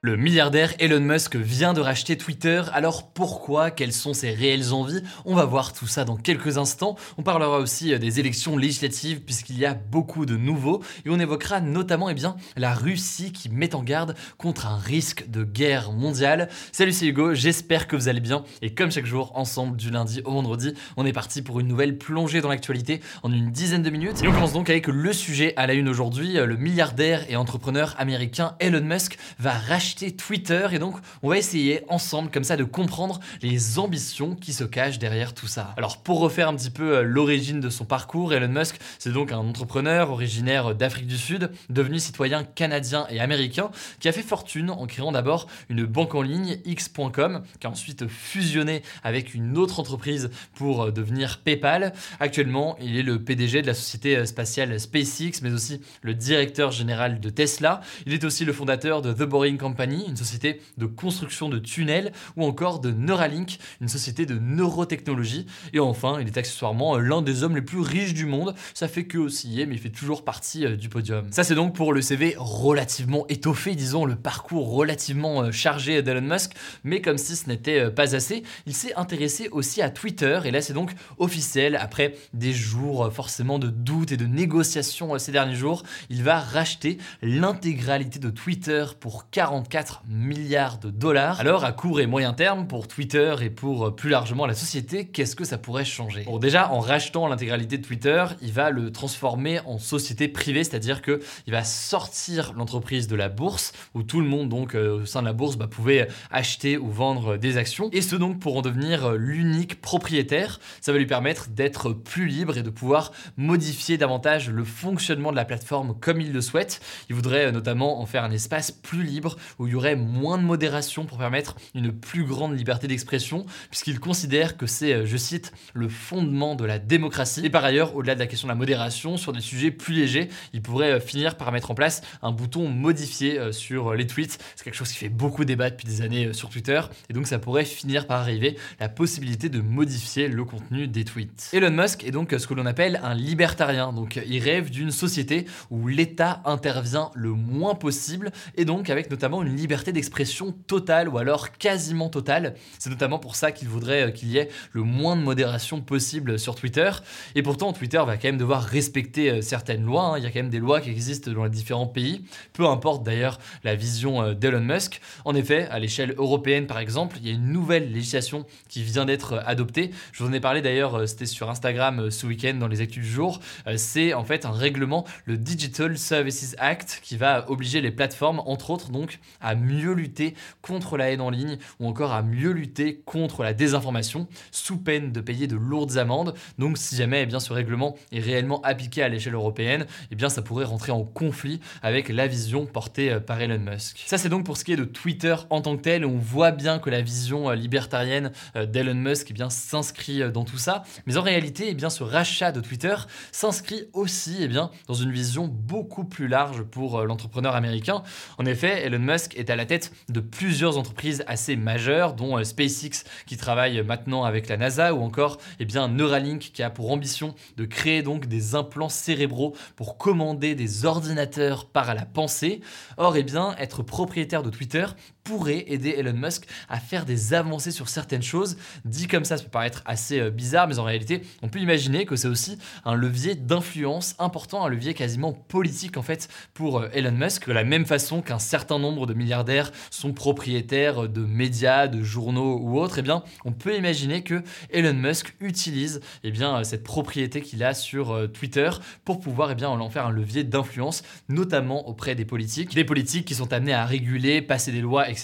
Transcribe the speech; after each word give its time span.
Le 0.00 0.16
milliardaire 0.16 0.74
Elon 0.78 1.00
Musk 1.00 1.34
vient 1.34 1.72
de 1.72 1.80
racheter 1.80 2.16
Twitter, 2.16 2.62
alors 2.72 3.10
pourquoi? 3.10 3.72
Quelles 3.72 3.92
sont 3.92 4.14
ses 4.14 4.30
réelles 4.30 4.72
envies? 4.72 5.02
On 5.24 5.34
va 5.34 5.44
voir 5.44 5.72
tout 5.72 5.88
ça 5.88 6.04
dans 6.04 6.16
quelques 6.16 6.56
instants. 6.56 6.94
On 7.16 7.24
parlera 7.24 7.58
aussi 7.58 7.92
euh, 7.92 7.98
des 7.98 8.20
élections 8.20 8.56
législatives 8.56 9.22
puisqu'il 9.22 9.58
y 9.58 9.66
a 9.66 9.74
beaucoup 9.74 10.24
de 10.24 10.36
nouveaux. 10.36 10.84
Et 11.04 11.10
on 11.10 11.18
évoquera 11.18 11.60
notamment 11.60 12.08
eh 12.08 12.14
bien, 12.14 12.36
la 12.56 12.74
Russie 12.74 13.32
qui 13.32 13.48
met 13.48 13.74
en 13.74 13.82
garde 13.82 14.14
contre 14.36 14.68
un 14.68 14.78
risque 14.78 15.28
de 15.30 15.42
guerre 15.42 15.90
mondiale. 15.90 16.48
Salut 16.70 16.92
c'est 16.92 17.06
Hugo, 17.06 17.34
j'espère 17.34 17.88
que 17.88 17.96
vous 17.96 18.06
allez 18.06 18.20
bien. 18.20 18.44
Et 18.62 18.72
comme 18.72 18.92
chaque 18.92 19.04
jour 19.04 19.32
ensemble 19.34 19.76
du 19.76 19.90
lundi 19.90 20.22
au 20.24 20.30
vendredi, 20.30 20.74
on 20.96 21.06
est 21.06 21.12
parti 21.12 21.42
pour 21.42 21.58
une 21.58 21.66
nouvelle 21.66 21.98
plongée 21.98 22.40
dans 22.40 22.50
l'actualité 22.50 23.00
en 23.24 23.32
une 23.32 23.50
dizaine 23.50 23.82
de 23.82 23.90
minutes. 23.90 24.22
Et 24.22 24.28
on 24.28 24.32
commence 24.32 24.52
donc 24.52 24.70
avec 24.70 24.86
le 24.86 25.12
sujet 25.12 25.54
à 25.56 25.66
la 25.66 25.74
une 25.74 25.88
aujourd'hui, 25.88 26.34
le 26.34 26.56
milliardaire 26.56 27.28
et 27.28 27.34
entrepreneur 27.34 27.96
américain 27.98 28.54
Elon 28.60 28.84
Musk 28.84 29.18
va 29.40 29.54
racheter 29.54 29.87
Twitter 29.94 30.68
et 30.72 30.78
donc 30.78 30.96
on 31.22 31.28
va 31.28 31.38
essayer 31.38 31.82
ensemble 31.88 32.30
comme 32.30 32.44
ça 32.44 32.56
de 32.56 32.64
comprendre 32.64 33.20
les 33.42 33.78
ambitions 33.78 34.34
qui 34.34 34.52
se 34.52 34.64
cachent 34.64 34.98
derrière 34.98 35.34
tout 35.34 35.46
ça. 35.46 35.74
Alors 35.76 35.98
pour 35.98 36.20
refaire 36.20 36.48
un 36.48 36.54
petit 36.54 36.70
peu 36.70 36.98
euh, 36.98 37.02
l'origine 37.02 37.60
de 37.60 37.70
son 37.70 37.84
parcours, 37.84 38.32
Elon 38.34 38.48
Musk 38.48 38.76
c'est 38.98 39.12
donc 39.12 39.32
un 39.32 39.38
entrepreneur 39.38 40.10
originaire 40.10 40.74
d'Afrique 40.74 41.06
du 41.06 41.16
Sud, 41.16 41.50
devenu 41.70 41.98
citoyen 41.98 42.44
canadien 42.44 43.06
et 43.10 43.20
américain, 43.20 43.70
qui 44.00 44.08
a 44.08 44.12
fait 44.12 44.22
fortune 44.22 44.70
en 44.70 44.86
créant 44.86 45.12
d'abord 45.12 45.46
une 45.68 45.84
banque 45.84 46.14
en 46.14 46.22
ligne 46.22 46.58
X.com, 46.64 47.42
qui 47.60 47.66
a 47.66 47.70
ensuite 47.70 48.08
fusionné 48.08 48.82
avec 49.02 49.34
une 49.34 49.56
autre 49.56 49.80
entreprise 49.80 50.30
pour 50.54 50.82
euh, 50.82 50.90
devenir 50.90 51.38
PayPal. 51.38 51.92
Actuellement, 52.20 52.76
il 52.80 52.96
est 52.96 53.02
le 53.02 53.22
PDG 53.22 53.62
de 53.62 53.66
la 53.66 53.74
société 53.74 54.16
euh, 54.16 54.26
spatiale 54.26 54.78
SpaceX, 54.78 55.40
mais 55.42 55.52
aussi 55.52 55.80
le 56.02 56.14
directeur 56.14 56.70
général 56.70 57.20
de 57.20 57.30
Tesla. 57.30 57.80
Il 58.06 58.12
est 58.12 58.24
aussi 58.24 58.44
le 58.44 58.52
fondateur 58.52 59.02
de 59.02 59.12
The 59.12 59.22
Boring 59.22 59.58
Company 59.58 59.77
une 59.84 60.16
société 60.16 60.60
de 60.76 60.86
construction 60.86 61.48
de 61.48 61.58
tunnels, 61.58 62.12
ou 62.36 62.44
encore 62.44 62.80
de 62.80 62.90
Neuralink, 62.90 63.58
une 63.80 63.88
société 63.88 64.26
de 64.26 64.38
neurotechnologie. 64.38 65.46
Et 65.72 65.80
enfin, 65.80 66.18
il 66.20 66.26
est 66.26 66.36
accessoirement 66.36 66.96
euh, 66.96 67.00
l'un 67.00 67.22
des 67.22 67.42
hommes 67.42 67.54
les 67.54 67.62
plus 67.62 67.80
riches 67.80 68.14
du 68.14 68.26
monde. 68.26 68.54
Ça 68.74 68.88
fait 68.88 69.04
que 69.04 69.18
osciller, 69.18 69.66
mais 69.66 69.74
il 69.74 69.80
fait 69.80 69.90
toujours 69.90 70.24
partie 70.24 70.66
euh, 70.66 70.76
du 70.76 70.88
podium. 70.88 71.26
Ça, 71.30 71.44
c'est 71.44 71.54
donc 71.54 71.74
pour 71.74 71.92
le 71.92 72.02
CV 72.02 72.34
relativement 72.38 73.26
étoffé, 73.28 73.74
disons, 73.74 74.04
le 74.04 74.16
parcours 74.16 74.70
relativement 74.70 75.42
euh, 75.42 75.52
chargé 75.52 76.02
d'Elon 76.02 76.22
Musk. 76.22 76.52
Mais 76.84 77.00
comme 77.00 77.18
si 77.18 77.36
ce 77.36 77.48
n'était 77.48 77.90
pas 77.90 78.14
assez, 78.14 78.42
il 78.66 78.74
s'est 78.74 78.94
intéressé 78.94 79.48
aussi 79.50 79.82
à 79.82 79.90
Twitter. 79.90 80.40
Et 80.44 80.50
là, 80.50 80.60
c'est 80.60 80.72
donc 80.72 80.92
officiel. 81.18 81.76
Après 81.76 82.14
des 82.32 82.52
jours 82.52 83.12
forcément 83.12 83.58
de 83.58 83.68
doutes 83.68 84.12
et 84.12 84.16
de 84.16 84.26
négociations 84.26 85.18
ces 85.18 85.32
derniers 85.32 85.54
jours, 85.54 85.82
il 86.10 86.22
va 86.22 86.40
racheter 86.40 86.98
l'intégralité 87.22 88.18
de 88.18 88.30
Twitter 88.30 88.84
pour 89.00 89.30
44 89.68 90.02
milliards 90.08 90.78
de 90.78 90.90
dollars. 90.90 91.40
Alors 91.40 91.64
à 91.64 91.72
court 91.72 92.00
et 92.00 92.06
moyen 92.06 92.32
terme, 92.32 92.66
pour 92.66 92.88
Twitter 92.88 93.34
et 93.42 93.50
pour 93.50 93.86
euh, 93.86 93.90
plus 93.94 94.08
largement 94.08 94.46
la 94.46 94.54
société, 94.54 95.06
qu'est-ce 95.06 95.36
que 95.36 95.44
ça 95.44 95.58
pourrait 95.58 95.84
changer? 95.84 96.24
Bon 96.24 96.38
déjà, 96.38 96.72
en 96.72 96.80
rachetant 96.80 97.26
l'intégralité 97.28 97.76
de 97.76 97.84
Twitter, 97.84 98.24
il 98.40 98.52
va 98.52 98.70
le 98.70 98.90
transformer 98.90 99.60
en 99.66 99.78
société 99.78 100.28
privée, 100.28 100.64
c'est-à-dire 100.64 101.02
que 101.02 101.20
il 101.46 101.52
va 101.52 101.64
sortir 101.64 102.54
l'entreprise 102.56 103.08
de 103.08 103.16
la 103.16 103.28
bourse, 103.28 103.72
où 103.94 104.02
tout 104.02 104.20
le 104.20 104.26
monde 104.26 104.48
donc 104.48 104.74
euh, 104.74 105.02
au 105.02 105.06
sein 105.06 105.20
de 105.20 105.26
la 105.26 105.32
bourse 105.34 105.56
bah, 105.56 105.66
pouvait 105.66 106.08
acheter 106.30 106.78
ou 106.78 106.90
vendre 106.90 107.36
des 107.36 107.58
actions, 107.58 107.90
et 107.92 108.00
ce 108.00 108.16
donc 108.16 108.38
pour 108.40 108.56
en 108.56 108.62
devenir 108.62 109.04
euh, 109.04 109.16
l'unique 109.18 109.80
propriétaire. 109.80 110.60
Ça 110.80 110.92
va 110.92 110.98
lui 110.98 111.06
permettre 111.06 111.48
d'être 111.48 111.92
plus 111.92 112.26
libre 112.26 112.56
et 112.56 112.62
de 112.62 112.70
pouvoir 112.70 113.12
modifier 113.36 113.98
davantage 113.98 114.48
le 114.48 114.64
fonctionnement 114.64 115.30
de 115.30 115.36
la 115.36 115.44
plateforme 115.44 115.94
comme 116.00 116.20
il 116.20 116.32
le 116.32 116.40
souhaite. 116.40 116.80
Il 117.10 117.14
voudrait 117.14 117.52
notamment 117.52 118.00
en 118.00 118.06
faire 118.06 118.24
un 118.24 118.30
espace 118.30 118.70
plus 118.70 119.02
libre 119.02 119.36
où 119.58 119.66
il 119.66 119.72
y 119.72 119.74
aurait 119.74 119.96
moins 119.96 120.38
de 120.38 120.42
modération 120.42 121.04
pour 121.04 121.18
permettre 121.18 121.56
une 121.74 121.92
plus 121.92 122.24
grande 122.24 122.56
liberté 122.56 122.86
d'expression, 122.86 123.46
puisqu'il 123.70 124.00
considère 124.00 124.56
que 124.56 124.66
c'est, 124.66 124.92
euh, 124.92 125.06
je 125.06 125.16
cite, 125.16 125.52
le 125.74 125.88
fondement 125.88 126.54
de 126.54 126.64
la 126.64 126.78
démocratie. 126.78 127.44
Et 127.44 127.50
par 127.50 127.64
ailleurs, 127.64 127.96
au-delà 127.96 128.14
de 128.14 128.20
la 128.20 128.26
question 128.26 128.46
de 128.46 128.52
la 128.52 128.56
modération, 128.56 129.16
sur 129.16 129.32
des 129.32 129.40
sujets 129.40 129.70
plus 129.70 129.94
légers, 129.94 130.28
il 130.52 130.62
pourrait 130.62 130.92
euh, 130.92 131.00
finir 131.00 131.36
par 131.36 131.52
mettre 131.52 131.70
en 131.70 131.74
place 131.74 132.02
un 132.22 132.32
bouton 132.32 132.68
modifié 132.68 133.38
euh, 133.38 133.52
sur 133.52 133.94
les 133.94 134.06
tweets. 134.06 134.38
C'est 134.56 134.64
quelque 134.64 134.74
chose 134.74 134.90
qui 134.90 134.98
fait 134.98 135.08
beaucoup 135.08 135.44
débat 135.44 135.70
depuis 135.70 135.86
des 135.86 136.02
années 136.02 136.32
sur 136.32 136.48
Twitter, 136.48 136.80
et 137.08 137.12
donc 137.12 137.26
ça 137.26 137.38
pourrait 137.38 137.64
finir 137.64 138.06
par 138.06 138.20
arriver 138.20 138.56
la 138.80 138.88
possibilité 138.88 139.48
de 139.48 139.60
modifier 139.60 140.28
le 140.28 140.44
contenu 140.44 140.86
des 140.88 141.04
tweets. 141.04 141.50
Elon 141.52 141.70
Musk 141.70 142.04
est 142.04 142.10
donc 142.10 142.34
ce 142.36 142.46
que 142.46 142.54
l'on 142.54 142.66
appelle 142.66 143.00
un 143.02 143.14
libertarien, 143.14 143.92
donc 143.92 144.20
il 144.26 144.42
rêve 144.42 144.70
d'une 144.70 144.90
société 144.90 145.46
où 145.70 145.88
l'État 145.88 146.42
intervient 146.44 147.10
le 147.14 147.30
moins 147.30 147.74
possible, 147.74 148.30
et 148.56 148.64
donc 148.64 148.90
avec 148.90 149.10
notamment 149.10 149.42
une 149.42 149.47
liberté 149.56 149.92
d'expression 149.92 150.52
totale 150.66 151.08
ou 151.08 151.18
alors 151.18 151.52
quasiment 151.52 152.08
totale. 152.08 152.54
C'est 152.78 152.90
notamment 152.90 153.18
pour 153.18 153.36
ça 153.36 153.52
qu'il 153.52 153.68
voudrait 153.68 154.08
euh, 154.08 154.10
qu'il 154.10 154.28
y 154.28 154.38
ait 154.38 154.48
le 154.72 154.82
moins 154.82 155.16
de 155.16 155.22
modération 155.22 155.80
possible 155.80 156.38
sur 156.38 156.54
Twitter. 156.54 156.90
Et 157.34 157.42
pourtant, 157.42 157.72
Twitter 157.72 158.02
va 158.06 158.16
quand 158.16 158.28
même 158.28 158.38
devoir 158.38 158.62
respecter 158.62 159.30
euh, 159.30 159.42
certaines 159.42 159.84
lois. 159.84 160.04
Hein. 160.04 160.18
Il 160.18 160.24
y 160.24 160.26
a 160.26 160.30
quand 160.30 160.40
même 160.40 160.50
des 160.50 160.58
lois 160.58 160.80
qui 160.80 160.90
existent 160.90 161.30
dans 161.30 161.44
les 161.44 161.50
différents 161.50 161.86
pays, 161.86 162.24
peu 162.52 162.66
importe 162.66 163.04
d'ailleurs 163.04 163.38
la 163.64 163.74
vision 163.74 164.22
euh, 164.22 164.34
d'Elon 164.34 164.60
Musk. 164.60 165.00
En 165.24 165.34
effet, 165.34 165.68
à 165.70 165.78
l'échelle 165.78 166.14
européenne 166.16 166.66
par 166.66 166.78
exemple, 166.78 167.16
il 167.20 167.26
y 167.26 167.30
a 167.30 167.34
une 167.34 167.52
nouvelle 167.52 167.92
législation 167.92 168.46
qui 168.68 168.82
vient 168.82 169.04
d'être 169.04 169.42
adoptée. 169.46 169.90
Je 170.12 170.22
vous 170.22 170.30
en 170.30 170.32
ai 170.32 170.40
parlé 170.40 170.62
d'ailleurs, 170.62 171.08
c'était 171.08 171.26
sur 171.26 171.50
Instagram 171.50 172.10
ce 172.10 172.26
week-end 172.26 172.54
dans 172.54 172.68
les 172.68 172.80
actus 172.80 173.04
du 173.04 173.10
jour. 173.10 173.40
C'est 173.76 174.14
en 174.14 174.24
fait 174.24 174.44
un 174.44 174.50
règlement, 174.50 175.04
le 175.24 175.36
Digital 175.36 175.96
Services 175.98 176.56
Act, 176.58 177.00
qui 177.02 177.16
va 177.16 177.48
obliger 177.50 177.80
les 177.80 177.90
plateformes, 177.90 178.40
entre 178.46 178.70
autres 178.70 178.90
donc, 178.90 179.18
à 179.40 179.54
mieux 179.54 179.92
lutter 179.92 180.34
contre 180.62 180.96
la 180.96 181.10
haine 181.10 181.20
en 181.20 181.30
ligne 181.30 181.58
ou 181.80 181.86
encore 181.86 182.12
à 182.12 182.22
mieux 182.22 182.50
lutter 182.50 183.02
contre 183.04 183.42
la 183.42 183.54
désinformation 183.54 184.28
sous 184.50 184.78
peine 184.78 185.12
de 185.12 185.20
payer 185.20 185.46
de 185.46 185.56
lourdes 185.56 185.96
amendes. 185.98 186.34
Donc 186.58 186.78
si 186.78 186.96
jamais 186.96 187.22
eh 187.22 187.26
bien, 187.26 187.40
ce 187.40 187.52
règlement 187.52 187.96
est 188.12 188.20
réellement 188.20 188.60
appliqué 188.62 189.02
à 189.02 189.08
l'échelle 189.08 189.34
européenne, 189.34 189.86
eh 190.10 190.14
bien, 190.14 190.28
ça 190.28 190.42
pourrait 190.42 190.64
rentrer 190.64 190.92
en 190.92 191.04
conflit 191.04 191.60
avec 191.82 192.08
la 192.08 192.26
vision 192.26 192.66
portée 192.66 193.12
euh, 193.12 193.20
par 193.20 193.40
Elon 193.40 193.58
Musk. 193.58 194.04
Ça 194.06 194.18
c'est 194.18 194.28
donc 194.28 194.44
pour 194.44 194.56
ce 194.56 194.64
qui 194.64 194.72
est 194.72 194.76
de 194.76 194.84
Twitter 194.84 195.34
en 195.50 195.60
tant 195.60 195.76
que 195.76 195.82
tel. 195.82 196.04
On 196.04 196.18
voit 196.18 196.50
bien 196.50 196.78
que 196.78 196.90
la 196.90 197.02
vision 197.02 197.50
euh, 197.50 197.54
libertarienne 197.54 198.32
euh, 198.56 198.66
d'Elon 198.66 198.94
Musk 198.94 199.28
eh 199.30 199.34
bien, 199.34 199.50
s'inscrit 199.50 200.30
dans 200.32 200.44
tout 200.44 200.58
ça. 200.58 200.82
Mais 201.06 201.16
en 201.16 201.22
réalité, 201.22 201.66
eh 201.68 201.74
bien, 201.74 201.90
ce 201.90 202.02
rachat 202.02 202.52
de 202.52 202.60
Twitter 202.60 202.94
s'inscrit 203.32 203.84
aussi 203.92 204.36
eh 204.40 204.48
bien, 204.48 204.70
dans 204.86 204.94
une 204.94 205.12
vision 205.12 205.46
beaucoup 205.48 206.04
plus 206.04 206.28
large 206.28 206.62
pour 206.62 207.02
l'entrepreneur 207.04 207.54
américain. 207.54 208.02
En 208.38 208.46
effet, 208.46 208.84
Elon 208.84 208.98
Musk 208.98 209.27
est 209.36 209.50
à 209.50 209.56
la 209.56 209.66
tête 209.66 209.92
de 210.08 210.20
plusieurs 210.20 210.78
entreprises 210.78 211.24
assez 211.26 211.56
majeures, 211.56 212.14
dont 212.14 212.38
euh, 212.38 212.44
SpaceX 212.44 213.04
qui 213.26 213.36
travaille 213.36 213.82
maintenant 213.82 214.24
avec 214.24 214.48
la 214.48 214.56
NASA, 214.56 214.94
ou 214.94 215.02
encore 215.02 215.38
eh 215.60 215.64
bien, 215.64 215.88
Neuralink 215.88 216.50
qui 216.52 216.62
a 216.62 216.70
pour 216.70 216.90
ambition 216.90 217.34
de 217.56 217.64
créer 217.64 218.02
donc 218.02 218.26
des 218.26 218.54
implants 218.54 218.88
cérébraux 218.88 219.54
pour 219.76 219.98
commander 219.98 220.54
des 220.54 220.84
ordinateurs 220.84 221.66
par 221.66 221.94
la 221.94 222.04
pensée. 222.04 222.60
Or, 222.96 223.16
eh 223.16 223.22
bien, 223.22 223.54
être 223.58 223.82
propriétaire 223.82 224.42
de 224.42 224.50
Twitter 224.50 224.86
pourrait 225.28 225.64
aider 225.66 225.94
Elon 225.98 226.14
Musk 226.14 226.46
à 226.70 226.80
faire 226.80 227.04
des 227.04 227.34
avancées 227.34 227.70
sur 227.70 227.90
certaines 227.90 228.22
choses. 228.22 228.56
Dit 228.86 229.08
comme 229.08 229.26
ça, 229.26 229.36
ça 229.36 229.44
peut 229.44 229.50
paraître 229.50 229.82
assez 229.84 230.20
euh, 230.20 230.30
bizarre, 230.30 230.68
mais 230.68 230.78
en 230.78 230.84
réalité, 230.84 231.20
on 231.42 231.50
peut 231.50 231.58
imaginer 231.58 232.06
que 232.06 232.16
c'est 232.16 232.28
aussi 232.28 232.56
un 232.86 232.94
levier 232.94 233.34
d'influence 233.34 234.14
important, 234.18 234.64
un 234.64 234.70
levier 234.70 234.94
quasiment 234.94 235.34
politique 235.34 235.98
en 235.98 236.02
fait 236.02 236.30
pour 236.54 236.78
euh, 236.78 236.88
Elon 236.94 237.12
Musk, 237.12 237.46
de 237.46 237.52
la 237.52 237.64
même 237.64 237.84
façon 237.84 238.22
qu'un 238.22 238.38
certain 238.38 238.78
nombre 238.78 239.06
de 239.06 239.12
milliardaires 239.12 239.70
sont 239.90 240.14
propriétaires 240.14 241.10
de 241.10 241.20
médias, 241.20 241.88
de 241.88 242.02
journaux 242.02 242.58
ou 242.62 242.78
autres, 242.78 243.00
eh 243.00 243.02
bien, 243.02 243.22
on 243.44 243.52
peut 243.52 243.76
imaginer 243.76 244.22
que 244.22 244.42
Elon 244.70 244.94
Musk 244.94 245.34
utilise 245.40 246.00
eh 246.24 246.30
bien, 246.30 246.64
cette 246.64 246.84
propriété 246.84 247.42
qu'il 247.42 247.62
a 247.64 247.74
sur 247.74 248.12
euh, 248.12 248.28
Twitter 248.28 248.70
pour 249.04 249.20
pouvoir 249.20 249.50
eh 249.50 249.54
bien, 249.56 249.68
en 249.68 249.90
faire 249.90 250.06
un 250.06 250.10
levier 250.10 250.42
d'influence, 250.42 251.02
notamment 251.28 251.86
auprès 251.86 252.14
des 252.14 252.24
politiques, 252.24 252.74
des 252.74 252.84
politiques 252.84 253.26
qui 253.26 253.34
sont 253.34 253.52
amenés 253.52 253.74
à 253.74 253.84
réguler, 253.84 254.40
passer 254.40 254.72
des 254.72 254.80
lois, 254.80 255.06
etc., 255.10 255.17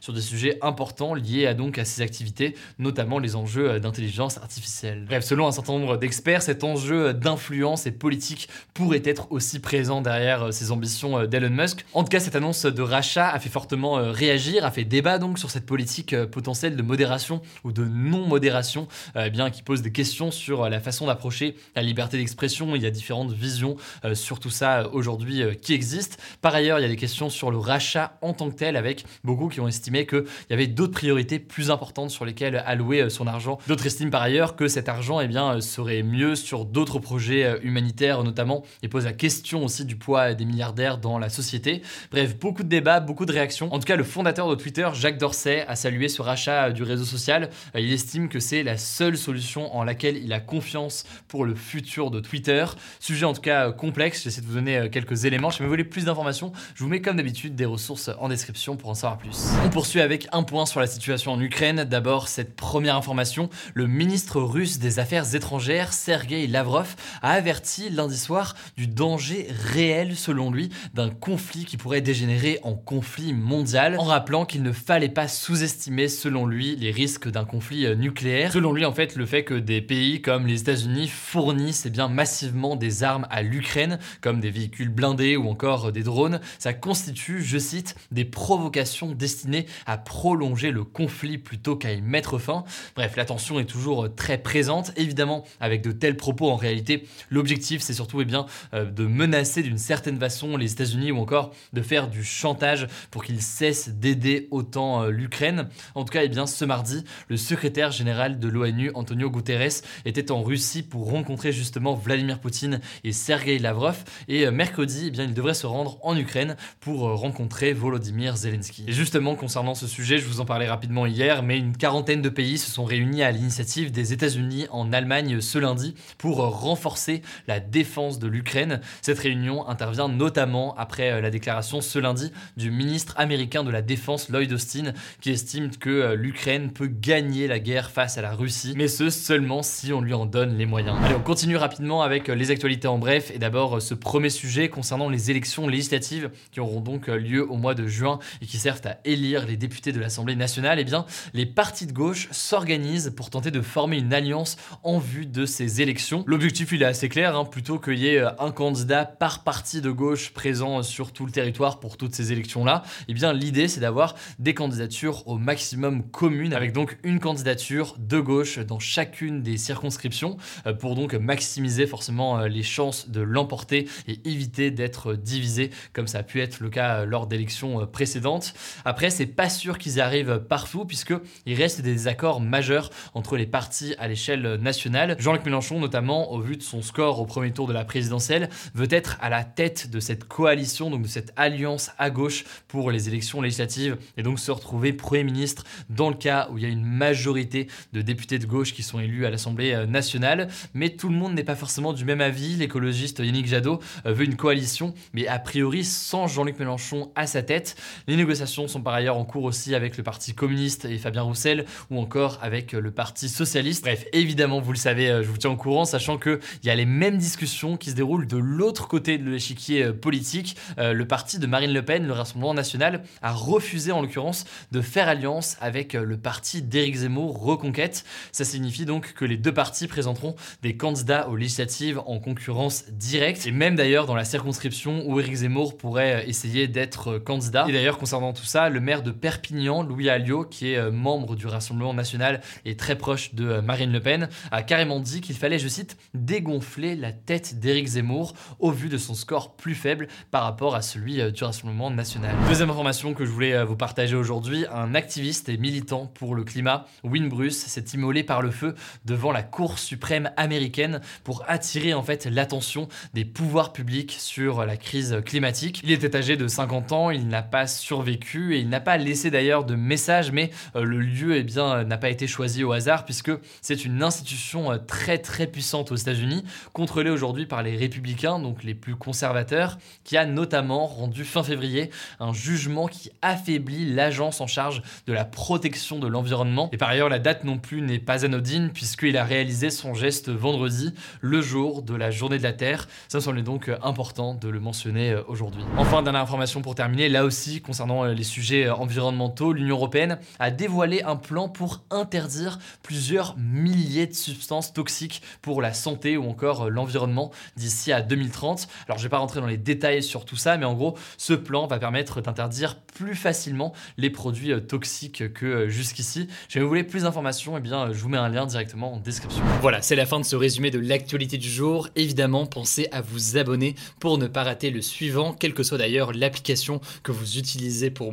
sur 0.00 0.12
des 0.12 0.20
sujets 0.20 0.58
importants 0.62 1.14
liés 1.14 1.46
à 1.46 1.54
donc 1.54 1.78
à 1.78 1.84
ces 1.84 2.02
activités, 2.02 2.54
notamment 2.78 3.18
les 3.18 3.36
enjeux 3.36 3.70
euh, 3.70 3.78
d'intelligence 3.78 4.38
artificielle. 4.38 5.04
Bref, 5.06 5.24
selon 5.24 5.46
un 5.46 5.52
certain 5.52 5.72
nombre 5.72 5.96
d'experts, 5.96 6.42
cet 6.42 6.64
enjeu 6.64 7.14
d'influence 7.14 7.86
et 7.86 7.92
politique 7.92 8.48
pourrait 8.74 9.02
être 9.04 9.30
aussi 9.30 9.60
présent 9.60 10.00
derrière 10.00 10.44
euh, 10.44 10.50
ces 10.50 10.72
ambitions 10.72 11.24
d'Elon 11.26 11.50
Musk. 11.50 11.84
En 11.94 12.02
tout 12.02 12.10
cas, 12.10 12.20
cette 12.20 12.36
annonce 12.36 12.66
de 12.66 12.82
rachat 12.82 13.28
a 13.28 13.38
fait 13.38 13.48
fortement 13.48 13.94
réagir, 14.12 14.64
a 14.64 14.70
fait 14.70 14.84
débat 14.84 15.18
donc 15.18 15.38
sur 15.38 15.50
cette 15.50 15.66
politique 15.66 16.16
potentielle 16.26 16.76
de 16.76 16.82
modération 16.82 17.40
ou 17.64 17.72
de 17.72 17.84
non-modération, 17.84 18.88
eh 19.16 19.30
bien, 19.30 19.50
qui 19.50 19.62
pose 19.62 19.82
des 19.82 19.92
questions 19.92 20.30
sur 20.30 20.68
la 20.68 20.80
façon 20.80 21.06
d'approcher 21.06 21.56
la 21.74 21.82
liberté 21.82 22.16
d'expression. 22.16 22.74
Il 22.76 22.82
y 22.82 22.86
a 22.86 22.90
différentes 22.90 23.32
visions 23.32 23.76
euh, 24.04 24.14
sur 24.14 24.40
tout 24.40 24.50
ça 24.50 24.80
euh, 24.80 24.88
aujourd'hui 24.92 25.42
euh, 25.42 25.54
qui 25.54 25.72
existent. 25.74 26.16
Par 26.40 26.54
ailleurs, 26.54 26.78
il 26.78 26.82
y 26.82 26.84
a 26.84 26.88
des 26.88 26.96
questions 26.96 27.28
sur 27.28 27.50
le 27.50 27.58
rachat 27.58 28.18
en 28.22 28.32
tant 28.32 28.50
que 28.50 28.56
tel, 28.56 28.76
avec 28.76 29.04
beaucoup 29.24 29.35
qui 29.48 29.60
ont 29.60 29.68
estimé 29.68 30.06
qu'il 30.06 30.24
y 30.50 30.52
avait 30.52 30.66
d'autres 30.66 30.92
priorités 30.92 31.38
plus 31.38 31.70
importantes 31.70 32.10
sur 32.10 32.24
lesquelles 32.24 32.62
allouer 32.66 33.08
son 33.10 33.26
argent. 33.26 33.58
D'autres 33.68 33.86
estiment 33.86 34.10
par 34.10 34.22
ailleurs 34.22 34.56
que 34.56 34.68
cet 34.68 34.88
argent 34.88 35.20
eh 35.20 35.28
bien, 35.28 35.60
serait 35.60 36.02
mieux 36.02 36.34
sur 36.34 36.64
d'autres 36.64 36.98
projets 36.98 37.58
humanitaires 37.62 38.24
notamment, 38.24 38.62
et 38.82 38.88
posent 38.88 39.04
la 39.04 39.12
question 39.12 39.64
aussi 39.64 39.84
du 39.84 39.96
poids 39.96 40.34
des 40.34 40.44
milliardaires 40.44 40.98
dans 40.98 41.18
la 41.18 41.28
société. 41.28 41.82
Bref, 42.10 42.38
beaucoup 42.38 42.62
de 42.62 42.68
débats, 42.68 43.00
beaucoup 43.00 43.26
de 43.26 43.32
réactions. 43.32 43.72
En 43.72 43.78
tout 43.78 43.84
cas, 43.84 43.96
le 43.96 44.04
fondateur 44.04 44.48
de 44.48 44.54
Twitter, 44.54 44.88
Jacques 44.94 45.18
Dorsey, 45.18 45.64
a 45.66 45.76
salué 45.76 46.08
ce 46.08 46.22
rachat 46.22 46.70
du 46.70 46.82
réseau 46.82 47.04
social. 47.04 47.50
Il 47.74 47.92
estime 47.92 48.28
que 48.28 48.40
c'est 48.40 48.62
la 48.62 48.78
seule 48.78 49.16
solution 49.16 49.74
en 49.76 49.84
laquelle 49.84 50.16
il 50.16 50.32
a 50.32 50.40
confiance 50.40 51.04
pour 51.28 51.44
le 51.44 51.54
futur 51.54 52.10
de 52.10 52.20
Twitter. 52.20 52.64
Sujet 53.00 53.26
en 53.26 53.32
tout 53.32 53.40
cas 53.40 53.72
complexe, 53.72 54.24
j'essaie 54.24 54.40
de 54.40 54.46
vous 54.46 54.54
donner 54.54 54.78
euh, 54.78 54.88
quelques 54.88 55.24
éléments. 55.24 55.50
Si 55.50 55.62
vous 55.62 55.68
voulez 55.68 55.84
plus 55.84 56.04
d'informations, 56.04 56.52
je 56.74 56.82
vous 56.84 56.90
mets 56.90 57.00
comme 57.00 57.16
d'habitude 57.16 57.54
des 57.54 57.64
ressources 57.64 58.10
en 58.18 58.28
description 58.28 58.76
pour 58.76 58.90
en 58.90 58.94
savoir 58.94 59.15
On 59.64 59.70
poursuit 59.70 60.00
avec 60.00 60.28
un 60.32 60.42
point 60.42 60.66
sur 60.66 60.80
la 60.80 60.86
situation 60.86 61.32
en 61.32 61.40
Ukraine. 61.40 61.84
D'abord, 61.84 62.28
cette 62.28 62.54
première 62.54 62.96
information, 62.96 63.48
le 63.74 63.86
ministre 63.86 64.40
russe 64.40 64.78
des 64.78 64.98
Affaires 64.98 65.34
étrangères, 65.34 65.92
Sergei 65.92 66.46
Lavrov, 66.46 66.94
a 67.22 67.32
averti 67.32 67.90
lundi 67.90 68.16
soir 68.16 68.56
du 68.76 68.86
danger 68.86 69.48
réel, 69.50 70.16
selon 70.16 70.50
lui, 70.50 70.70
d'un 70.94 71.10
conflit 71.10 71.64
qui 71.64 71.76
pourrait 71.76 72.00
dégénérer 72.00 72.58
en 72.62 72.74
conflit 72.74 73.32
mondial, 73.32 73.98
en 73.98 74.04
rappelant 74.04 74.44
qu'il 74.44 74.62
ne 74.62 74.72
fallait 74.72 75.08
pas 75.08 75.28
sous-estimer, 75.28 76.08
selon 76.08 76.46
lui, 76.46 76.76
les 76.76 76.90
risques 76.90 77.28
d'un 77.28 77.44
conflit 77.44 77.86
euh, 77.86 77.94
nucléaire. 77.94 78.52
Selon 78.52 78.72
lui, 78.72 78.84
en 78.84 78.92
fait, 78.92 79.16
le 79.16 79.26
fait 79.26 79.44
que 79.44 79.54
des 79.54 79.80
pays 79.80 80.22
comme 80.22 80.46
les 80.46 80.60
États-Unis 80.60 81.08
fournissent 81.08 81.86
eh 81.86 82.08
massivement 82.08 82.76
des 82.76 83.02
armes 83.02 83.26
à 83.30 83.42
l'Ukraine, 83.42 83.98
comme 84.20 84.40
des 84.40 84.50
véhicules 84.50 84.88
blindés 84.88 85.36
ou 85.36 85.48
encore 85.48 85.92
des 85.92 86.02
drones, 86.02 86.40
ça 86.58 86.72
constitue, 86.72 87.42
je 87.42 87.58
cite, 87.58 87.96
des 88.10 88.24
provocations 88.24 89.05
destinées 89.14 89.66
à 89.86 89.98
prolonger 89.98 90.70
le 90.70 90.84
conflit 90.84 91.38
plutôt 91.38 91.76
qu'à 91.76 91.92
y 91.92 92.00
mettre 92.00 92.38
fin. 92.38 92.64
Bref, 92.94 93.16
la 93.16 93.24
tension 93.24 93.60
est 93.60 93.64
toujours 93.64 94.14
très 94.14 94.38
présente. 94.38 94.92
Évidemment, 94.96 95.44
avec 95.60 95.82
de 95.82 95.92
tels 95.92 96.16
propos, 96.16 96.50
en 96.50 96.56
réalité, 96.56 97.06
l'objectif, 97.30 97.82
c'est 97.82 97.94
surtout 97.94 98.20
eh 98.20 98.24
bien, 98.24 98.46
euh, 98.74 98.84
de 98.84 99.06
menacer 99.06 99.62
d'une 99.62 99.78
certaine 99.78 100.18
façon 100.18 100.56
les 100.56 100.72
États-Unis 100.72 101.12
ou 101.12 101.18
encore 101.18 101.52
de 101.72 101.82
faire 101.82 102.08
du 102.08 102.24
chantage 102.24 102.86
pour 103.10 103.24
qu'ils 103.24 103.42
cessent 103.42 103.88
d'aider 103.88 104.48
autant 104.50 105.02
euh, 105.02 105.10
l'Ukraine. 105.10 105.68
En 105.94 106.04
tout 106.04 106.12
cas, 106.12 106.24
eh 106.24 106.28
bien, 106.28 106.46
ce 106.46 106.64
mardi, 106.64 107.04
le 107.28 107.36
secrétaire 107.36 107.90
général 107.90 108.38
de 108.38 108.48
l'ONU, 108.48 108.90
Antonio 108.94 109.30
Guterres, 109.30 109.82
était 110.04 110.30
en 110.30 110.42
Russie 110.42 110.82
pour 110.82 111.10
rencontrer 111.10 111.52
justement 111.52 111.94
Vladimir 111.94 112.40
Poutine 112.40 112.80
et 113.04 113.12
Sergei 113.12 113.58
Lavrov. 113.58 114.04
Et 114.28 114.46
euh, 114.46 114.50
mercredi, 114.50 115.04
eh 115.06 115.10
bien, 115.10 115.24
il 115.24 115.34
devrait 115.34 115.54
se 115.54 115.66
rendre 115.66 115.98
en 116.02 116.16
Ukraine 116.16 116.56
pour 116.80 117.08
euh, 117.08 117.14
rencontrer 117.14 117.72
Volodymyr 117.72 118.36
Zelensky. 118.36 118.84
Justement, 118.96 119.34
concernant 119.34 119.74
ce 119.74 119.86
sujet, 119.86 120.16
je 120.16 120.24
vous 120.24 120.40
en 120.40 120.46
parlais 120.46 120.66
rapidement 120.66 121.04
hier, 121.04 121.42
mais 121.42 121.58
une 121.58 121.76
quarantaine 121.76 122.22
de 122.22 122.30
pays 122.30 122.56
se 122.56 122.70
sont 122.70 122.86
réunis 122.86 123.22
à 123.22 123.30
l'initiative 123.30 123.92
des 123.92 124.14
États-Unis 124.14 124.68
en 124.70 124.90
Allemagne 124.90 125.42
ce 125.42 125.58
lundi 125.58 125.94
pour 126.16 126.40
euh, 126.40 126.48
renforcer 126.48 127.20
la 127.46 127.60
défense 127.60 128.18
de 128.18 128.26
l'Ukraine. 128.26 128.80
Cette 129.02 129.18
réunion 129.18 129.68
intervient 129.68 130.08
notamment 130.08 130.74
après 130.78 131.20
la 131.20 131.28
déclaration 131.28 131.82
ce 131.82 131.98
lundi 131.98 132.32
du 132.56 132.70
ministre 132.70 133.12
américain 133.18 133.64
de 133.64 133.70
la 133.70 133.82
Défense 133.82 134.30
Lloyd 134.30 134.50
Austin 134.50 134.94
qui 135.20 135.30
estime 135.30 135.68
que 135.76 136.14
l'Ukraine 136.14 136.70
peut 136.72 136.86
gagner 136.86 137.48
la 137.48 137.58
guerre 137.58 137.90
face 137.90 138.16
à 138.16 138.22
la 138.22 138.32
Russie, 138.32 138.72
mais 138.78 138.88
ce 138.88 139.10
seulement 139.10 139.62
si 139.62 139.92
on 139.92 140.00
lui 140.00 140.14
en 140.14 140.24
donne 140.24 140.56
les 140.56 140.64
moyens. 140.64 140.96
Allez, 141.04 141.16
on 141.16 141.20
continue 141.20 141.58
rapidement 141.58 142.00
avec 142.00 142.28
les 142.28 142.50
actualités 142.50 142.88
en 142.88 142.96
bref 142.96 143.30
et 143.30 143.38
d'abord 143.38 143.82
ce 143.82 143.92
premier 143.92 144.30
sujet 144.30 144.70
concernant 144.70 145.10
les 145.10 145.30
élections 145.30 145.68
législatives 145.68 146.30
qui 146.50 146.60
auront 146.60 146.80
donc 146.80 147.08
lieu 147.08 147.46
au 147.46 147.56
mois 147.56 147.74
de 147.74 147.86
juin 147.86 148.20
et 148.40 148.46
qui 148.46 148.56
servent 148.56 148.85
à 148.86 148.98
élire 149.04 149.46
les 149.46 149.56
députés 149.56 149.92
de 149.92 150.00
l'Assemblée 150.00 150.36
nationale. 150.36 150.78
Eh 150.78 150.84
bien, 150.84 151.06
les 151.34 151.46
partis 151.46 151.86
de 151.86 151.92
gauche 151.92 152.28
s'organisent 152.30 153.12
pour 153.16 153.30
tenter 153.30 153.50
de 153.50 153.60
former 153.60 153.98
une 153.98 154.12
alliance 154.12 154.56
en 154.82 154.98
vue 154.98 155.26
de 155.26 155.46
ces 155.46 155.82
élections. 155.82 156.24
L'objectif 156.26 156.72
il 156.72 156.82
est 156.82 156.86
assez 156.86 157.08
clair, 157.08 157.36
hein, 157.36 157.44
plutôt 157.44 157.78
qu'il 157.78 157.98
y 157.98 158.08
ait 158.08 158.22
un 158.38 158.50
candidat 158.50 159.04
par 159.04 159.44
parti 159.44 159.80
de 159.80 159.90
gauche 159.90 160.32
présent 160.32 160.82
sur 160.82 161.12
tout 161.12 161.26
le 161.26 161.32
territoire 161.32 161.80
pour 161.80 161.96
toutes 161.96 162.14
ces 162.14 162.32
élections-là. 162.32 162.82
Eh 163.08 163.14
bien, 163.14 163.32
l'idée 163.32 163.68
c'est 163.68 163.80
d'avoir 163.80 164.14
des 164.38 164.54
candidatures 164.54 165.26
au 165.26 165.38
maximum 165.38 166.08
communes 166.10 166.52
avec 166.52 166.72
donc 166.72 166.98
une 167.02 167.20
candidature 167.20 167.96
de 167.98 168.20
gauche 168.20 168.58
dans 168.58 168.78
chacune 168.78 169.42
des 169.42 169.56
circonscriptions 169.56 170.36
euh, 170.66 170.72
pour 170.72 170.94
donc 170.94 171.14
maximiser 171.14 171.86
forcément 171.86 172.38
euh, 172.38 172.48
les 172.48 172.62
chances 172.62 173.08
de 173.08 173.20
l'emporter 173.20 173.88
et 174.08 174.20
éviter 174.24 174.70
d'être 174.70 175.14
divisé 175.14 175.70
comme 175.92 176.06
ça 176.06 176.18
a 176.18 176.22
pu 176.22 176.40
être 176.40 176.60
le 176.60 176.70
cas 176.70 177.00
euh, 177.00 177.04
lors 177.04 177.26
d'élections 177.26 177.86
précédentes. 177.86 178.54
Après, 178.84 179.10
c'est 179.10 179.26
pas 179.26 179.48
sûr 179.48 179.78
qu'ils 179.78 179.96
y 179.96 180.00
arrivent 180.00 180.40
partout 180.48 180.84
puisque 180.84 181.14
il 181.46 181.54
reste 181.54 181.80
des 181.80 182.08
accords 182.08 182.40
majeurs 182.40 182.90
entre 183.14 183.36
les 183.36 183.46
partis 183.46 183.94
à 183.98 184.08
l'échelle 184.08 184.56
nationale. 184.60 185.16
Jean-Luc 185.18 185.44
Mélenchon, 185.44 185.80
notamment, 185.80 186.32
au 186.32 186.40
vu 186.40 186.56
de 186.56 186.62
son 186.62 186.82
score 186.82 187.20
au 187.20 187.26
premier 187.26 187.52
tour 187.52 187.66
de 187.66 187.72
la 187.72 187.84
présidentielle, 187.84 188.48
veut 188.74 188.88
être 188.90 189.18
à 189.20 189.28
la 189.28 189.44
tête 189.44 189.90
de 189.90 190.00
cette 190.00 190.24
coalition, 190.24 190.90
donc 190.90 191.02
de 191.02 191.08
cette 191.08 191.32
alliance 191.36 191.90
à 191.98 192.10
gauche 192.10 192.44
pour 192.68 192.90
les 192.90 193.08
élections 193.08 193.40
législatives 193.40 193.96
et 194.16 194.22
donc 194.22 194.38
se 194.38 194.50
retrouver 194.50 194.92
Premier 194.92 195.24
ministre 195.24 195.64
dans 195.90 196.08
le 196.08 196.16
cas 196.16 196.48
où 196.50 196.58
il 196.58 196.64
y 196.64 196.66
a 196.66 196.70
une 196.70 196.84
majorité 196.84 197.68
de 197.92 198.02
députés 198.02 198.38
de 198.38 198.46
gauche 198.46 198.72
qui 198.72 198.82
sont 198.82 199.00
élus 199.00 199.26
à 199.26 199.30
l'Assemblée 199.30 199.86
nationale. 199.86 200.48
Mais 200.74 200.90
tout 200.90 201.08
le 201.08 201.14
monde 201.14 201.34
n'est 201.34 201.44
pas 201.44 201.56
forcément 201.56 201.92
du 201.92 202.04
même 202.04 202.20
avis. 202.20 202.56
L'écologiste 202.56 203.20
Yannick 203.20 203.46
Jadot 203.46 203.80
euh, 204.04 204.12
veut 204.12 204.24
une 204.24 204.36
coalition, 204.36 204.94
mais 205.12 205.26
a 205.26 205.38
priori 205.38 205.84
sans 205.84 206.26
Jean-Luc 206.26 206.58
Mélenchon 206.58 207.10
à 207.14 207.26
sa 207.26 207.42
tête. 207.42 207.76
Les 208.06 208.16
négociations 208.16 208.65
sont 208.68 208.82
par 208.82 208.94
ailleurs 208.94 209.16
en 209.16 209.24
cours 209.24 209.44
aussi 209.44 209.74
avec 209.74 209.96
le 209.96 210.02
Parti 210.02 210.34
communiste 210.34 210.84
et 210.84 210.98
Fabien 210.98 211.22
Roussel, 211.22 211.64
ou 211.90 212.00
encore 212.00 212.38
avec 212.42 212.72
le 212.72 212.90
Parti 212.90 213.28
socialiste. 213.28 213.84
Bref, 213.84 214.06
évidemment, 214.12 214.60
vous 214.60 214.72
le 214.72 214.78
savez, 214.78 215.10
euh, 215.10 215.22
je 215.22 215.28
vous 215.28 215.36
tiens 215.36 215.50
au 215.50 215.56
courant, 215.56 215.84
sachant 215.84 216.18
qu'il 216.18 216.40
y 216.64 216.70
a 216.70 216.74
les 216.74 216.86
mêmes 216.86 217.18
discussions 217.18 217.76
qui 217.76 217.90
se 217.90 217.94
déroulent 217.94 218.26
de 218.26 218.36
l'autre 218.36 218.88
côté 218.88 219.18
de 219.18 219.30
l'échiquier 219.30 219.84
euh, 219.84 219.92
politique. 219.92 220.56
Le 220.78 221.04
parti 221.04 221.38
de 221.38 221.46
Marine 221.46 221.72
Le 221.72 221.84
Pen, 221.84 222.06
le 222.06 222.12
Rassemblement 222.12 222.54
national, 222.54 223.02
a 223.22 223.32
refusé 223.32 223.92
en 223.92 224.02
l'occurrence 224.02 224.44
de 224.72 224.80
faire 224.80 225.08
alliance 225.08 225.56
avec 225.60 225.94
le 225.94 226.16
parti 226.16 226.62
d'Éric 226.62 226.96
Zemmour, 226.96 227.40
Reconquête. 227.40 228.04
Ça 228.32 228.44
signifie 228.44 228.84
donc 228.84 229.12
que 229.14 229.24
les 229.24 229.36
deux 229.36 229.52
partis 229.52 229.86
présenteront 229.86 230.34
des 230.62 230.76
candidats 230.76 231.28
aux 231.28 231.36
législatives 231.36 232.00
en 232.06 232.18
concurrence 232.18 232.84
directe, 232.90 233.46
et 233.46 233.52
même 233.52 233.76
d'ailleurs 233.76 234.06
dans 234.06 234.14
la 234.14 234.24
circonscription 234.24 235.04
où 235.06 235.18
Éric 235.20 235.34
Zemmour 235.36 235.76
pourrait 235.76 236.24
essayer 236.28 236.68
d'être 236.68 237.18
candidat. 237.18 237.66
Et 237.68 237.72
d'ailleurs, 237.72 237.98
concernant 237.98 238.32
tout 238.32 238.44
ça, 238.44 238.55
le 238.56 238.80
maire 238.80 239.02
de 239.02 239.10
Perpignan, 239.10 239.82
Louis 239.82 240.08
Alliot, 240.08 240.44
qui 240.44 240.72
est 240.72 240.90
membre 240.90 241.36
du 241.36 241.46
Rassemblement 241.46 241.94
national 241.94 242.40
et 242.64 242.76
très 242.76 242.96
proche 242.96 243.34
de 243.34 243.60
Marine 243.60 243.92
Le 243.92 244.00
Pen, 244.00 244.28
a 244.50 244.62
carrément 244.62 244.98
dit 245.00 245.20
qu'il 245.20 245.36
fallait, 245.36 245.58
je 245.58 245.68
cite, 245.68 245.96
dégonfler 246.14 246.96
la 246.96 247.12
tête 247.12 247.60
d'Éric 247.60 247.86
Zemmour 247.86 248.34
au 248.58 248.70
vu 248.70 248.88
de 248.88 248.96
son 248.96 249.14
score 249.14 249.56
plus 249.56 249.74
faible 249.74 250.08
par 250.30 250.42
rapport 250.42 250.74
à 250.74 250.82
celui 250.82 251.32
du 251.32 251.44
Rassemblement 251.44 251.90
national. 251.90 252.34
Deuxième 252.48 252.70
information 252.70 253.14
que 253.14 253.26
je 253.26 253.30
voulais 253.30 253.62
vous 253.64 253.76
partager 253.76 254.16
aujourd'hui, 254.16 254.64
un 254.72 254.94
activiste 254.94 255.48
et 255.48 255.56
militant 255.56 256.06
pour 256.06 256.34
le 256.34 256.44
climat, 256.44 256.86
Win 257.04 257.28
Bruce, 257.28 257.58
s'est 257.58 257.84
immolé 257.94 258.22
par 258.22 258.42
le 258.42 258.50
feu 258.50 258.74
devant 259.04 259.32
la 259.32 259.42
Cour 259.42 259.78
suprême 259.78 260.30
américaine 260.36 261.00
pour 261.24 261.44
attirer 261.46 261.94
en 261.94 262.02
fait 262.02 262.26
l'attention 262.26 262.88
des 263.14 263.24
pouvoirs 263.24 263.72
publics 263.72 264.16
sur 264.18 264.64
la 264.64 264.76
crise 264.76 265.20
climatique. 265.24 265.80
Il 265.84 265.90
était 265.90 266.16
âgé 266.16 266.36
de 266.36 266.48
50 266.48 266.92
ans, 266.92 267.10
il 267.10 267.28
n'a 267.28 267.42
pas 267.42 267.66
survécu 267.66 268.45
et 268.54 268.58
il 268.58 268.68
n'a 268.68 268.80
pas 268.80 268.96
laissé 268.96 269.30
d'ailleurs 269.30 269.64
de 269.64 269.74
message, 269.74 270.32
mais 270.32 270.50
euh, 270.74 270.84
le 270.84 271.00
lieu 271.00 271.36
eh 271.36 271.42
bien 271.42 271.84
n'a 271.84 271.96
pas 271.96 272.10
été 272.10 272.26
choisi 272.26 272.64
au 272.64 272.72
hasard 272.72 273.04
puisque 273.04 273.30
c'est 273.60 273.84
une 273.84 274.02
institution 274.02 274.72
euh, 274.72 274.78
très 274.78 275.18
très 275.18 275.46
puissante 275.46 275.92
aux 275.92 275.96
États-Unis, 275.96 276.44
contrôlée 276.72 277.10
aujourd'hui 277.10 277.46
par 277.46 277.62
les 277.62 277.76
républicains, 277.76 278.38
donc 278.38 278.64
les 278.64 278.74
plus 278.74 278.96
conservateurs, 278.96 279.78
qui 280.04 280.16
a 280.16 280.26
notamment 280.26 280.86
rendu 280.86 281.24
fin 281.24 281.42
février 281.42 281.90
un 282.20 282.32
jugement 282.32 282.88
qui 282.88 283.10
affaiblit 283.22 283.94
l'agence 283.94 284.40
en 284.40 284.46
charge 284.46 284.82
de 285.06 285.12
la 285.12 285.24
protection 285.24 285.98
de 285.98 286.06
l'environnement. 286.06 286.68
Et 286.72 286.76
par 286.76 286.88
ailleurs, 286.88 287.08
la 287.08 287.18
date 287.18 287.44
non 287.44 287.58
plus 287.58 287.82
n'est 287.82 287.98
pas 287.98 288.24
anodine 288.24 288.70
puisqu'il 288.70 289.16
a 289.16 289.24
réalisé 289.24 289.70
son 289.70 289.94
geste 289.94 290.30
vendredi, 290.30 290.92
le 291.20 291.40
jour 291.40 291.82
de 291.82 291.94
la 291.94 292.10
journée 292.10 292.38
de 292.38 292.42
la 292.42 292.52
Terre. 292.52 292.88
Ça 293.08 293.18
me 293.18 293.42
donc 293.42 293.68
euh, 293.68 293.76
important 293.82 294.34
de 294.34 294.48
le 294.48 294.60
mentionner 294.60 295.12
euh, 295.12 295.22
aujourd'hui. 295.28 295.62
Enfin, 295.76 296.02
dernière 296.02 296.22
information 296.22 296.62
pour 296.62 296.74
terminer, 296.74 297.08
là 297.08 297.24
aussi 297.24 297.60
concernant 297.60 298.04
les 298.04 298.24
sujets 298.36 298.68
environnementaux, 298.68 299.54
l'Union 299.54 299.76
européenne 299.76 300.18
a 300.38 300.50
dévoilé 300.50 301.02
un 301.02 301.16
plan 301.16 301.48
pour 301.48 301.84
interdire 301.90 302.58
plusieurs 302.82 303.34
milliers 303.38 304.06
de 304.06 304.14
substances 304.14 304.74
toxiques 304.74 305.22
pour 305.40 305.62
la 305.62 305.72
santé 305.72 306.18
ou 306.18 306.28
encore 306.28 306.66
euh, 306.66 306.68
l'environnement 306.68 307.30
d'ici 307.56 307.92
à 307.92 308.02
2030. 308.02 308.68
Alors 308.88 308.98
je 308.98 309.04
vais 309.04 309.08
pas 309.08 309.16
rentrer 309.16 309.40
dans 309.40 309.46
les 309.46 309.56
détails 309.56 310.02
sur 310.02 310.26
tout 310.26 310.36
ça, 310.36 310.58
mais 310.58 310.66
en 310.66 310.74
gros, 310.74 310.98
ce 311.16 311.32
plan 311.32 311.66
va 311.66 311.78
permettre 311.78 312.20
d'interdire 312.20 312.78
plus 312.78 313.14
facilement 313.14 313.72
les 313.96 314.10
produits 314.10 314.52
euh, 314.52 314.60
toxiques 314.60 315.32
que 315.32 315.46
euh, 315.46 315.68
jusqu'ici. 315.70 316.28
Si 316.50 316.58
vous 316.58 316.68
voulez 316.68 316.84
plus 316.84 317.04
d'informations, 317.04 317.56
eh 317.56 317.60
bien 317.60 317.90
je 317.92 317.98
vous 318.02 318.10
mets 318.10 318.18
un 318.18 318.28
lien 318.28 318.44
directement 318.44 318.92
en 318.92 318.98
description. 318.98 319.42
Voilà, 319.62 319.80
c'est 319.80 319.96
la 319.96 320.04
fin 320.04 320.20
de 320.20 320.26
ce 320.26 320.36
résumé 320.36 320.70
de 320.70 320.78
l'actualité 320.78 321.38
du 321.38 321.48
jour. 321.48 321.88
Évidemment, 321.96 322.44
pensez 322.44 322.88
à 322.92 323.00
vous 323.00 323.38
abonner 323.38 323.76
pour 323.98 324.18
ne 324.18 324.26
pas 324.26 324.44
rater 324.44 324.70
le 324.70 324.82
suivant, 324.82 325.32
quelle 325.32 325.54
que 325.54 325.62
soit 325.62 325.78
d'ailleurs 325.78 326.12
l'application 326.12 326.82
que 327.02 327.12
vous 327.12 327.38
utilisez 327.38 327.90
pour 327.90 328.12